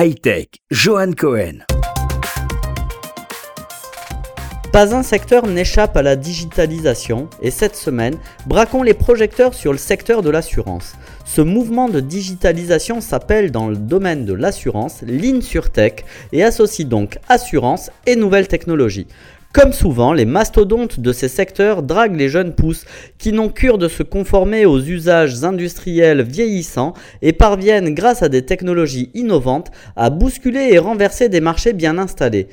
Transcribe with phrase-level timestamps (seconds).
[0.00, 1.64] Hightech, Johan Cohen.
[4.72, 8.16] Pas un secteur n'échappe à la digitalisation et cette semaine,
[8.46, 10.92] braquons les projecteurs sur le secteur de l'assurance.
[11.24, 17.90] Ce mouvement de digitalisation s'appelle dans le domaine de l'assurance l'InsurTech et associe donc assurance
[18.06, 19.08] et nouvelles technologies.
[19.54, 22.84] Comme souvent, les mastodontes de ces secteurs draguent les jeunes pousses
[23.16, 26.92] qui n'ont cure de se conformer aux usages industriels vieillissants
[27.22, 32.48] et parviennent, grâce à des technologies innovantes, à bousculer et renverser des marchés bien installés.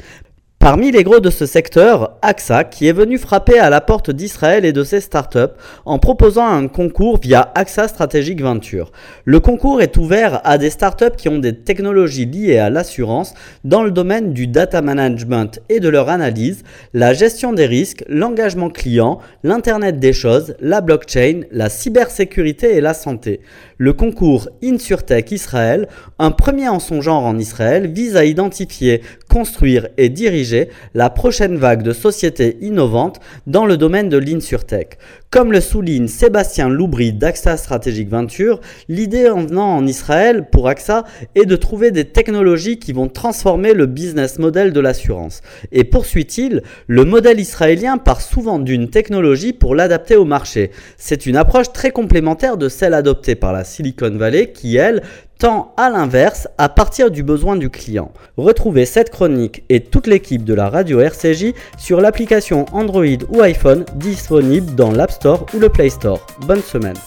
[0.57, 4.65] Parmi les gros de ce secteur, AXA, qui est venu frapper à la porte d'Israël
[4.65, 5.53] et de ses startups
[5.85, 8.91] en proposant un concours via AXA Strategic Venture.
[9.25, 13.83] Le concours est ouvert à des startups qui ont des technologies liées à l'assurance dans
[13.83, 16.63] le domaine du data management et de leur analyse,
[16.95, 22.95] la gestion des risques, l'engagement client, l'Internet des choses, la blockchain, la cybersécurité et la
[22.95, 23.41] santé.
[23.77, 29.89] Le concours InsurTech Israël, un premier en son genre en Israël, vise à identifier, construire
[29.97, 30.54] et diriger
[30.93, 34.97] la prochaine vague de sociétés innovantes dans le domaine de l'InsurTech.
[35.35, 41.03] Comme le souligne Sébastien Loubry d'AXA Strategic Venture, l'idée en venant en Israël pour AXA
[41.35, 45.41] est de trouver des technologies qui vont transformer le business model de l'assurance.
[45.73, 50.71] Et poursuit-il, le modèle israélien part souvent d'une technologie pour l'adapter au marché.
[50.95, 55.01] C'est une approche très complémentaire de celle adoptée par la Silicon Valley qui, elle,
[55.37, 58.11] tend à l'inverse à partir du besoin du client.
[58.37, 63.85] Retrouvez cette chronique et toute l'équipe de la radio RCJ sur l'application Android ou iPhone
[63.95, 66.19] disponible dans l'App Ou le Play Store.
[66.45, 66.97] Bonne semaine.